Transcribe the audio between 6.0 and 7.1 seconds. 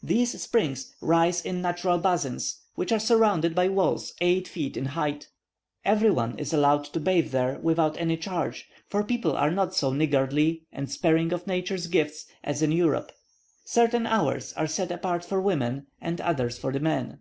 one is allowed to